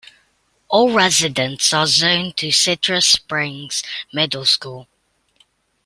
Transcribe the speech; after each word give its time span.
All 0.69 0.91
residents 0.95 1.71
are 1.73 1.85
zoned 1.85 2.35
to 2.37 2.49
Citrus 2.49 3.05
Springs 3.05 3.83
Middle 4.11 4.47
School. 4.47 4.87